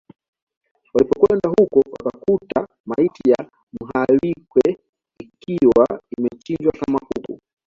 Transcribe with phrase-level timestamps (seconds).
[0.93, 3.45] Walipokwenda huko wakakuta maiti ya
[3.81, 4.77] Mhalwike
[5.19, 7.39] ikiwa imechinjwa kama kuku